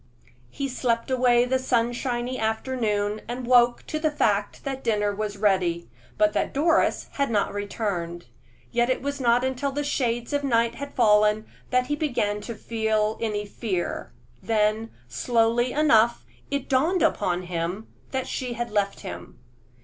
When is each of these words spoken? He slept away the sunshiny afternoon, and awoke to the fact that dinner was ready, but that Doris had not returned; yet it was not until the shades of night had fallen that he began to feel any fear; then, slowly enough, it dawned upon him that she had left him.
He 0.49 0.67
slept 0.67 1.11
away 1.11 1.45
the 1.45 1.59
sunshiny 1.59 2.39
afternoon, 2.39 3.21
and 3.27 3.45
awoke 3.45 3.85
to 3.85 3.99
the 3.99 4.09
fact 4.09 4.63
that 4.63 4.83
dinner 4.83 5.13
was 5.13 5.37
ready, 5.37 5.91
but 6.17 6.33
that 6.33 6.55
Doris 6.55 7.07
had 7.11 7.29
not 7.29 7.53
returned; 7.53 8.25
yet 8.71 8.89
it 8.89 9.03
was 9.03 9.21
not 9.21 9.43
until 9.45 9.71
the 9.71 9.83
shades 9.83 10.33
of 10.33 10.43
night 10.43 10.73
had 10.73 10.95
fallen 10.95 11.45
that 11.69 11.85
he 11.85 11.95
began 11.95 12.41
to 12.41 12.55
feel 12.55 13.15
any 13.21 13.45
fear; 13.45 14.11
then, 14.41 14.89
slowly 15.07 15.71
enough, 15.71 16.25
it 16.49 16.67
dawned 16.67 17.03
upon 17.03 17.43
him 17.43 17.85
that 18.09 18.27
she 18.27 18.53
had 18.53 18.71
left 18.71 19.01
him. 19.01 19.37